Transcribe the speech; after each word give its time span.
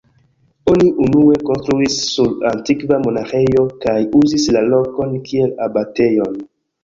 Oni 0.71 0.85
unue 1.07 1.35
konstruis 1.49 1.97
sur 2.13 2.31
antikva 2.51 2.97
monaĥejo 3.03 3.65
kaj 3.85 3.95
uzis 4.23 4.49
la 4.57 4.65
lokon 4.73 5.15
kiel 5.29 5.53
abatejon. 5.67 6.41